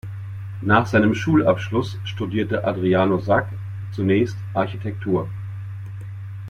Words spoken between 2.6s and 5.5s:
Adriano Sack zunächst Architektur.